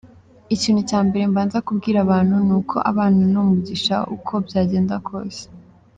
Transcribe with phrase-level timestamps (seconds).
[0.55, 5.41] Ikintu cya mbere mbanza kubwira abantu ni uko abana ni umugisha uko byagenda kose.